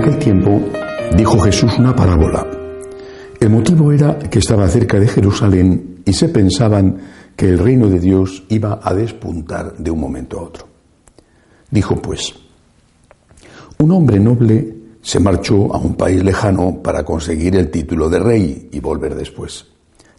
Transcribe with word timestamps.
aquel 0.00 0.18
tiempo 0.18 0.62
dijo 1.14 1.38
Jesús 1.40 1.78
una 1.78 1.94
parábola. 1.94 2.46
El 3.38 3.50
motivo 3.50 3.92
era 3.92 4.18
que 4.18 4.38
estaba 4.38 4.66
cerca 4.66 4.98
de 4.98 5.06
Jerusalén 5.06 6.02
y 6.06 6.12
se 6.14 6.30
pensaban 6.30 6.98
que 7.36 7.50
el 7.50 7.58
reino 7.58 7.88
de 7.88 8.00
Dios 8.00 8.44
iba 8.48 8.80
a 8.82 8.94
despuntar 8.94 9.76
de 9.76 9.90
un 9.90 10.00
momento 10.00 10.38
a 10.38 10.42
otro. 10.44 10.66
Dijo 11.70 11.96
pues, 11.96 12.34
un 13.78 13.90
hombre 13.92 14.18
noble 14.18 14.74
se 15.02 15.20
marchó 15.20 15.74
a 15.74 15.78
un 15.78 15.94
país 15.96 16.24
lejano 16.24 16.80
para 16.82 17.04
conseguir 17.04 17.56
el 17.56 17.70
título 17.70 18.08
de 18.08 18.20
rey 18.20 18.68
y 18.72 18.80
volver 18.80 19.14
después. 19.14 19.66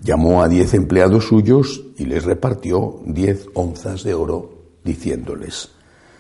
Llamó 0.04 0.44
a 0.44 0.48
diez 0.48 0.76
empleados 0.76 1.26
suyos 1.26 1.84
y 1.98 2.06
les 2.06 2.24
repartió 2.24 3.00
diez 3.06 3.48
onzas 3.56 4.04
de 4.04 4.14
oro, 4.14 4.62
diciéndoles, 4.84 5.70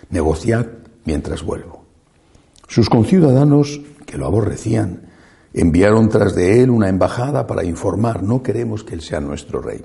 negociad 0.09 0.65
mientras 1.05 1.43
vuelvo. 1.43 1.80
Sus 2.71 2.89
conciudadanos, 2.89 3.81
que 4.05 4.17
lo 4.17 4.25
aborrecían, 4.25 5.01
enviaron 5.53 6.07
tras 6.07 6.35
de 6.35 6.63
él 6.63 6.69
una 6.69 6.87
embajada 6.87 7.45
para 7.45 7.65
informar, 7.65 8.23
no 8.23 8.41
queremos 8.41 8.85
que 8.85 8.93
él 8.93 9.01
sea 9.01 9.19
nuestro 9.19 9.59
rey. 9.61 9.83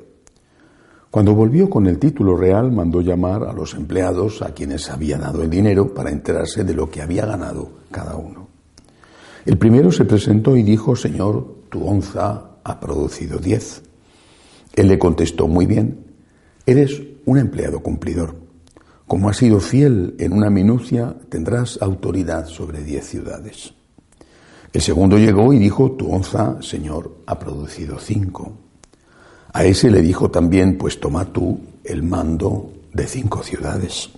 Cuando 1.11 1.35
volvió 1.35 1.69
con 1.69 1.89
el 1.89 1.99
título 1.99 2.37
real, 2.37 2.71
mandó 2.71 3.01
llamar 3.01 3.43
a 3.43 3.53
los 3.53 3.75
empleados 3.75 4.41
a 4.41 4.55
quienes 4.55 4.89
había 4.89 5.19
dado 5.19 5.43
el 5.43 5.51
dinero 5.51 5.93
para 5.95 6.12
enterarse 6.12 6.62
de 6.62 6.75
lo 6.75 6.89
que 6.89 7.03
había 7.03 7.27
ganado 7.27 7.73
cada 7.91 8.15
uno. 8.15 8.47
El 9.45 9.59
primero 9.59 9.91
se 9.91 10.05
presentó 10.05 10.57
y 10.57 10.62
dijo, 10.62 10.95
Señor, 10.95 11.57
tu 11.69 11.84
onza 11.84 12.51
ha 12.62 12.79
producido 12.79 13.41
diez. 13.41 13.83
Él 14.77 14.87
le 14.87 14.97
contestó, 15.01 15.48
muy 15.48 15.67
bien, 15.67 16.05
eres 16.65 17.03
un 17.25 17.39
empleado 17.39 17.81
cumplidor. 17.81 18.45
Como 19.06 19.28
has 19.28 19.37
sido 19.37 19.60
fiel 19.60 20.17
en 20.19 20.33
una 20.33 20.50
minucia, 20.50 21.14
tendrás 21.28 21.78
autoridad 21.81 22.47
sobre 22.47 22.83
diez 22.83 23.06
ciudades. 23.06 23.72
El 24.72 24.83
segundo 24.83 25.17
llegó 25.17 25.53
y 25.53 25.58
dijo, 25.58 25.92
tu 25.92 26.11
onza, 26.11 26.61
Señor, 26.61 27.19
ha 27.27 27.39
producido 27.39 27.98
cinco. 28.00 28.53
A 29.53 29.64
ese 29.64 29.91
le 29.91 30.03
dijo 30.03 30.31
también, 30.31 30.77
pues 30.77 30.98
toma 30.98 31.25
tú 31.33 31.61
el 31.84 32.03
mando 32.03 32.72
de 32.92 33.06
cinco 33.06 33.42
ciudades. 33.42 34.11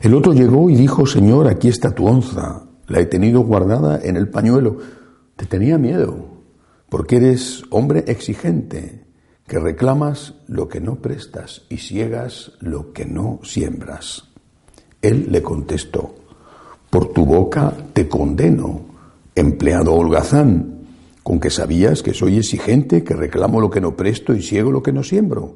El 0.00 0.14
otro 0.14 0.32
llegó 0.32 0.70
y 0.70 0.76
dijo, 0.76 1.06
Señor, 1.06 1.48
aquí 1.48 1.68
está 1.68 1.94
tu 1.94 2.06
onza, 2.06 2.62
la 2.86 3.00
he 3.00 3.06
tenido 3.06 3.40
guardada 3.40 4.00
en 4.02 4.16
el 4.16 4.28
pañuelo. 4.28 4.78
Te 5.34 5.46
tenía 5.46 5.76
miedo, 5.76 6.28
porque 6.88 7.16
eres 7.16 7.64
hombre 7.70 8.04
exigente, 8.06 9.03
que 9.46 9.58
reclamas 9.58 10.34
lo 10.46 10.68
que 10.68 10.80
no 10.80 10.96
prestas 10.96 11.62
y 11.68 11.78
ciegas 11.78 12.52
lo 12.60 12.92
que 12.92 13.04
no 13.04 13.40
siembras. 13.42 14.30
Él 15.02 15.28
le 15.30 15.42
contestó, 15.42 16.14
por 16.90 17.12
tu 17.12 17.26
boca 17.26 17.74
te 17.92 18.08
condeno, 18.08 18.82
empleado 19.34 19.94
holgazán, 19.94 20.86
con 21.22 21.40
que 21.40 21.50
sabías 21.50 22.02
que 22.02 22.14
soy 22.14 22.38
exigente, 22.38 23.04
que 23.04 23.14
reclamo 23.14 23.60
lo 23.60 23.70
que 23.70 23.80
no 23.80 23.96
presto 23.96 24.34
y 24.34 24.42
ciego 24.42 24.70
lo 24.70 24.82
que 24.82 24.92
no 24.92 25.02
siembro. 25.02 25.54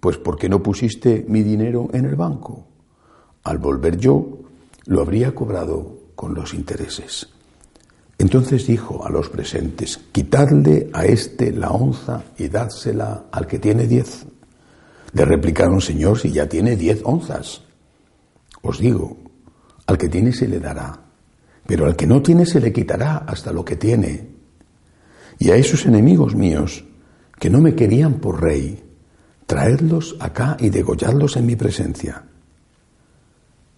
Pues 0.00 0.16
¿por 0.16 0.36
qué 0.36 0.48
no 0.48 0.62
pusiste 0.62 1.24
mi 1.28 1.42
dinero 1.42 1.88
en 1.92 2.06
el 2.06 2.16
banco? 2.16 2.66
Al 3.44 3.58
volver 3.58 3.98
yo, 3.98 4.38
lo 4.86 5.00
habría 5.00 5.34
cobrado 5.34 5.98
con 6.14 6.34
los 6.34 6.54
intereses. 6.54 7.28
Entonces 8.22 8.68
dijo 8.68 9.04
a 9.04 9.10
los 9.10 9.28
presentes, 9.28 9.98
quitadle 10.12 10.88
a 10.92 11.04
éste 11.04 11.50
la 11.50 11.70
onza 11.70 12.22
y 12.38 12.46
dádsela 12.46 13.24
al 13.32 13.48
que 13.48 13.58
tiene 13.58 13.88
diez. 13.88 14.24
Le 15.12 15.24
replicaron, 15.24 15.80
Señor, 15.80 16.20
si 16.20 16.30
ya 16.30 16.48
tiene 16.48 16.76
diez 16.76 17.00
onzas. 17.02 17.62
Os 18.62 18.78
digo, 18.78 19.16
al 19.88 19.98
que 19.98 20.08
tiene 20.08 20.32
se 20.32 20.46
le 20.46 20.60
dará, 20.60 21.00
pero 21.66 21.86
al 21.86 21.96
que 21.96 22.06
no 22.06 22.22
tiene 22.22 22.46
se 22.46 22.60
le 22.60 22.72
quitará 22.72 23.16
hasta 23.26 23.52
lo 23.52 23.64
que 23.64 23.74
tiene. 23.74 24.28
Y 25.40 25.50
a 25.50 25.56
esos 25.56 25.84
enemigos 25.86 26.36
míos, 26.36 26.84
que 27.40 27.50
no 27.50 27.60
me 27.60 27.74
querían 27.74 28.20
por 28.20 28.40
rey, 28.40 28.84
traedlos 29.46 30.14
acá 30.20 30.56
y 30.60 30.70
degolladlos 30.70 31.36
en 31.36 31.46
mi 31.46 31.56
presencia. 31.56 32.22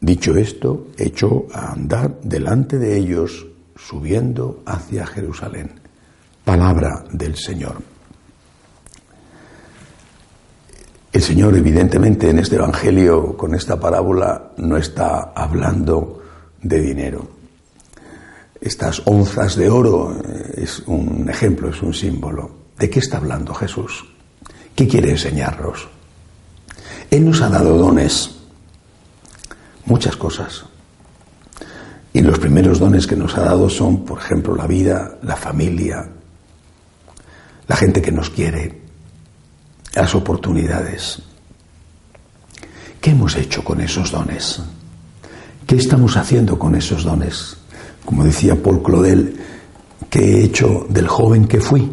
Dicho 0.02 0.36
esto, 0.36 0.88
echó 0.98 1.46
a 1.50 1.72
andar 1.72 2.20
delante 2.20 2.78
de 2.78 2.98
ellos 2.98 3.46
subiendo 3.76 4.62
hacia 4.66 5.06
Jerusalén. 5.06 5.80
Palabra 6.44 7.04
del 7.10 7.36
Señor. 7.36 7.76
El 11.12 11.22
Señor, 11.22 11.56
evidentemente, 11.56 12.28
en 12.28 12.40
este 12.40 12.56
Evangelio, 12.56 13.36
con 13.36 13.54
esta 13.54 13.78
parábola, 13.78 14.50
no 14.56 14.76
está 14.76 15.32
hablando 15.34 16.22
de 16.60 16.80
dinero. 16.80 17.28
Estas 18.60 19.02
onzas 19.04 19.56
de 19.56 19.70
oro 19.70 20.16
eh, 20.24 20.62
es 20.62 20.80
un 20.86 21.28
ejemplo, 21.28 21.68
es 21.68 21.80
un 21.82 21.94
símbolo. 21.94 22.50
¿De 22.78 22.90
qué 22.90 22.98
está 22.98 23.18
hablando 23.18 23.54
Jesús? 23.54 24.04
¿Qué 24.74 24.88
quiere 24.88 25.10
enseñarnos? 25.10 25.86
Él 27.10 27.24
nos 27.24 27.40
ha 27.42 27.48
dado 27.48 27.78
dones, 27.78 28.34
muchas 29.84 30.16
cosas. 30.16 30.64
Y 32.14 32.22
los 32.22 32.38
primeros 32.38 32.78
dones 32.78 33.08
que 33.08 33.16
nos 33.16 33.36
ha 33.36 33.42
dado 33.42 33.68
son, 33.68 34.04
por 34.04 34.20
ejemplo, 34.20 34.54
la 34.54 34.68
vida, 34.68 35.18
la 35.24 35.34
familia, 35.34 36.08
la 37.66 37.76
gente 37.76 38.00
que 38.00 38.12
nos 38.12 38.30
quiere, 38.30 38.82
las 39.96 40.14
oportunidades. 40.14 41.20
¿Qué 43.00 43.10
hemos 43.10 43.34
hecho 43.34 43.64
con 43.64 43.80
esos 43.80 44.12
dones? 44.12 44.62
¿Qué 45.66 45.74
estamos 45.74 46.16
haciendo 46.16 46.56
con 46.56 46.76
esos 46.76 47.02
dones? 47.02 47.56
Como 48.04 48.22
decía 48.22 48.54
Paul 48.62 48.80
Claudel, 48.80 49.36
¿qué 50.08 50.20
he 50.20 50.44
hecho 50.44 50.86
del 50.88 51.08
joven 51.08 51.48
que 51.48 51.60
fui? 51.60 51.90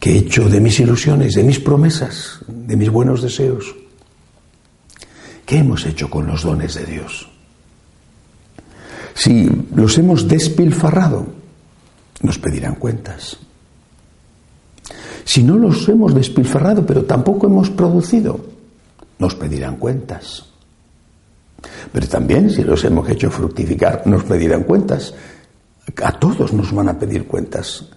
¿Qué 0.00 0.14
he 0.14 0.18
hecho 0.20 0.48
de 0.48 0.58
mis 0.58 0.80
ilusiones, 0.80 1.34
de 1.34 1.42
mis 1.42 1.60
promesas, 1.60 2.38
de 2.48 2.76
mis 2.76 2.88
buenos 2.88 3.20
deseos? 3.20 3.74
¿Qué 5.44 5.58
hemos 5.58 5.84
hecho 5.84 6.08
con 6.08 6.26
los 6.26 6.44
dones 6.44 6.74
de 6.76 6.86
Dios? 6.86 7.31
Si 9.22 9.48
los 9.76 9.96
hemos 9.98 10.26
despilfarrado, 10.26 11.24
nos 12.22 12.40
pedirán 12.40 12.74
cuentas. 12.74 13.38
Si 15.22 15.44
no 15.44 15.56
los 15.56 15.88
hemos 15.88 16.12
despilfarrado, 16.12 16.84
pero 16.84 17.04
tampoco 17.04 17.46
hemos 17.46 17.70
producido, 17.70 18.40
nos 19.20 19.36
pedirán 19.36 19.76
cuentas. 19.76 20.44
Pero 21.92 22.08
también 22.08 22.50
si 22.50 22.64
los 22.64 22.82
hemos 22.82 23.08
hecho 23.08 23.30
fructificar, 23.30 24.04
nos 24.08 24.24
pedirán 24.24 24.64
cuentas. 24.64 25.14
A 26.02 26.18
todos 26.18 26.52
nos 26.52 26.74
van 26.74 26.88
a 26.88 26.98
pedir 26.98 27.28
cuentas. 27.28 27.90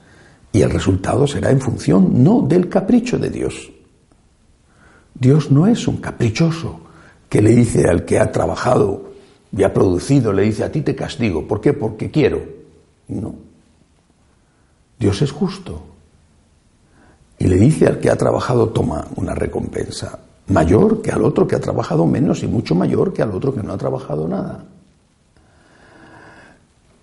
Y 0.52 0.62
el 0.62 0.70
resultado 0.70 1.26
será 1.26 1.50
en 1.50 1.60
función 1.60 2.24
no 2.24 2.42
del 2.42 2.70
capricho 2.70 3.18
de 3.18 3.32
Dios. 3.32 3.72
Dios 5.16 5.50
no 5.50 5.66
es 5.66 5.88
un 5.88 5.98
caprichoso 5.98 6.82
que 7.28 7.42
le 7.42 7.50
dice 7.50 7.90
al 7.90 8.06
que 8.06 8.20
ha 8.20 8.32
trabajado 8.32 9.05
y 9.56 9.64
ha 9.64 9.74
producido, 9.74 10.34
le 10.34 10.44
dice, 10.44 10.64
a 10.64 10.72
ti 10.72 10.82
te 10.82 10.96
castigo. 10.96 11.48
¿Por 11.48 11.62
qué? 11.62 11.72
Porque 11.72 12.12
quiero. 12.12 12.44
No. 13.08 13.36
Dios 15.00 15.22
es 15.22 15.32
justo. 15.32 15.82
Y 17.40 17.48
le 17.48 17.56
dice 17.56 17.88
al 17.88 18.00
que 18.00 18.10
ha 18.10 18.18
trabajado, 18.18 18.70
toma 18.70 19.08
una 19.16 19.34
recompensa 19.34 20.20
mayor 20.48 21.02
que 21.02 21.12
al 21.12 21.24
otro 21.24 21.48
que 21.48 21.56
ha 21.56 21.60
trabajado 21.60 22.06
menos 22.06 22.44
y 22.44 22.48
mucho 22.48 22.76
mayor 22.76 23.14
que 23.14 23.22
al 23.22 23.32
otro 23.32 23.54
que 23.54 23.64
no 23.64 23.74
ha 23.74 23.78
trabajado 23.78 24.28
nada. 24.28 24.64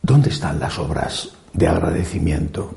¿Dónde 0.02 0.28
están 0.30 0.60
las 0.60 0.78
obras 0.78 1.30
de 1.54 1.68
agradecimiento 1.68 2.74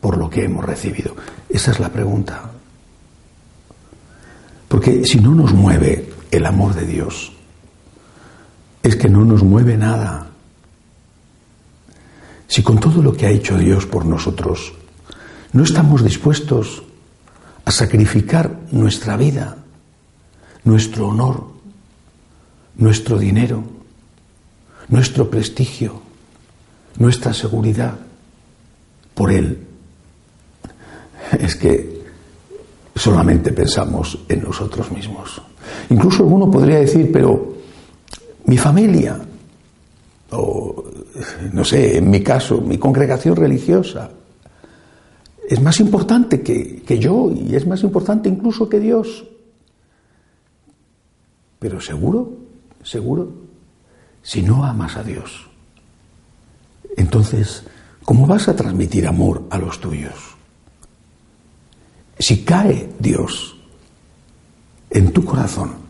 por 0.00 0.18
lo 0.18 0.28
que 0.28 0.44
hemos 0.44 0.64
recibido? 0.64 1.14
Esa 1.48 1.70
es 1.70 1.80
la 1.80 1.88
pregunta. 1.88 2.50
Porque 4.68 5.04
si 5.04 5.20
no 5.20 5.34
nos 5.34 5.52
mueve 5.52 6.12
el 6.30 6.44
amor 6.44 6.74
de 6.74 6.86
Dios, 6.86 7.32
es 8.82 8.96
que 8.96 9.08
no 9.08 9.24
nos 9.24 9.42
mueve 9.42 9.76
nada. 9.76 10.28
Si 12.46 12.62
con 12.62 12.78
todo 12.80 13.02
lo 13.02 13.12
que 13.12 13.26
ha 13.26 13.30
hecho 13.30 13.56
Dios 13.56 13.86
por 13.86 14.04
nosotros 14.04 14.72
no 15.52 15.64
estamos 15.64 16.04
dispuestos 16.04 16.82
a 17.64 17.70
sacrificar 17.70 18.60
nuestra 18.72 19.16
vida, 19.16 19.56
nuestro 20.64 21.08
honor, 21.08 21.44
nuestro 22.76 23.18
dinero, 23.18 23.62
nuestro 24.88 25.30
prestigio, 25.30 26.02
nuestra 26.98 27.32
seguridad 27.34 27.94
por 29.14 29.32
Él, 29.32 29.66
es 31.38 31.54
que 31.56 32.02
solamente 32.94 33.52
pensamos 33.52 34.18
en 34.28 34.42
nosotros 34.42 34.90
mismos. 34.90 35.40
Incluso 35.90 36.22
alguno 36.22 36.50
podría 36.50 36.80
decir, 36.80 37.10
pero 37.12 37.59
mi 38.50 38.58
familia, 38.58 39.16
o 40.32 40.84
no 41.52 41.64
sé, 41.64 41.98
en 41.98 42.10
mi 42.10 42.20
caso, 42.20 42.60
mi 42.60 42.78
congregación 42.78 43.36
religiosa, 43.36 44.10
es 45.48 45.62
más 45.62 45.78
importante 45.78 46.42
que, 46.42 46.82
que 46.82 46.98
yo 46.98 47.30
y 47.30 47.54
es 47.54 47.64
más 47.64 47.84
importante 47.84 48.28
incluso 48.28 48.68
que 48.68 48.80
Dios. 48.80 49.24
Pero 51.60 51.80
seguro, 51.80 52.38
seguro, 52.82 53.32
si 54.20 54.42
no 54.42 54.64
amas 54.64 54.96
a 54.96 55.04
Dios, 55.04 55.46
entonces, 56.96 57.62
¿cómo 58.04 58.26
vas 58.26 58.48
a 58.48 58.56
transmitir 58.56 59.06
amor 59.06 59.44
a 59.48 59.58
los 59.58 59.80
tuyos? 59.80 60.34
Si 62.18 62.42
cae 62.42 62.90
Dios 62.98 63.54
en 64.90 65.12
tu 65.12 65.24
corazón, 65.24 65.89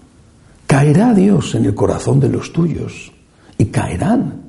caerá 0.70 1.12
Dios 1.14 1.56
en 1.56 1.64
el 1.64 1.74
corazón 1.74 2.20
de 2.20 2.28
los 2.28 2.52
tuyos 2.52 3.10
y 3.58 3.66
caerán 3.66 4.40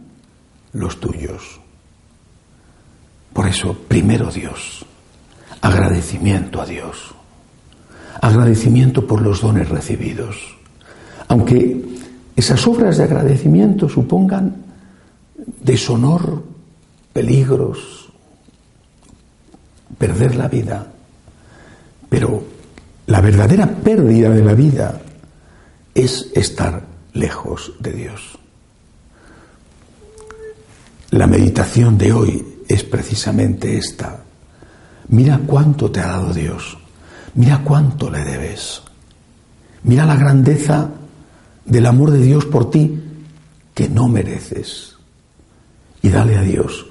los 0.71 1.00
tuyos. 1.00 1.59
Por 3.33 3.47
eso, 3.47 3.75
primero 3.88 4.29
Dios, 4.29 4.85
agradecimiento 5.62 6.62
a 6.62 6.68
Dios, 6.68 7.15
agradecimiento 8.21 9.07
por 9.07 9.23
los 9.23 9.41
dones 9.41 9.68
recibidos, 9.68 10.35
aunque 11.27 11.83
esas 12.35 12.67
obras 12.67 12.97
de 12.97 13.06
agradecimiento 13.06 13.89
supongan 13.89 14.57
deshonor, 15.59 16.44
peligros, 17.13 18.12
perder 19.97 20.35
la 20.35 20.47
vida, 20.47 20.85
pero 22.09 22.44
la 23.07 23.21
verdadera 23.21 23.65
pérdida 23.67 24.29
de 24.29 24.45
la 24.45 24.53
vida 24.53 25.01
es 25.93 26.31
estar 26.33 26.85
lejos 27.13 27.73
de 27.79 27.91
Dios. 27.91 28.38
La 31.11 31.27
meditación 31.27 31.97
de 31.97 32.13
hoy 32.13 32.45
es 32.67 32.83
precisamente 32.83 33.77
esta. 33.77 34.23
Mira 35.09 35.41
cuánto 35.45 35.91
te 35.91 35.99
ha 35.99 36.07
dado 36.07 36.33
Dios. 36.33 36.77
Mira 37.35 37.61
cuánto 37.63 38.09
le 38.09 38.23
debes. 38.23 38.81
Mira 39.83 40.05
la 40.05 40.15
grandeza 40.15 40.89
del 41.65 41.85
amor 41.85 42.11
de 42.11 42.21
Dios 42.21 42.45
por 42.45 42.69
ti 42.69 43.01
que 43.73 43.89
no 43.89 44.07
mereces. 44.07 44.95
Y 46.01 46.09
dale 46.09 46.38
a 46.38 46.41
Dios 46.41 46.88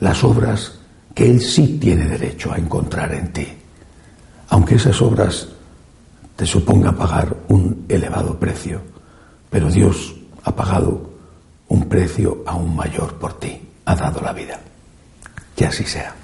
las 0.00 0.24
obras 0.24 0.78
que 1.14 1.30
Él 1.30 1.40
sí 1.40 1.78
tiene 1.80 2.06
derecho 2.06 2.52
a 2.52 2.56
encontrar 2.56 3.12
en 3.12 3.32
ti. 3.32 3.46
Aunque 4.48 4.76
esas 4.76 5.00
obras 5.02 5.48
te 6.36 6.46
suponga 6.46 6.92
pagar 6.92 7.36
un 7.48 7.84
elevado 7.88 8.38
precio, 8.38 8.80
pero 9.50 9.70
Dios 9.70 10.14
ha 10.44 10.54
pagado 10.54 11.10
un 11.68 11.88
precio 11.88 12.42
aún 12.46 12.74
mayor 12.74 13.14
por 13.14 13.38
ti, 13.38 13.60
ha 13.84 13.94
dado 13.94 14.20
la 14.20 14.32
vida. 14.32 14.60
Que 15.56 15.66
así 15.66 15.84
sea. 15.84 16.14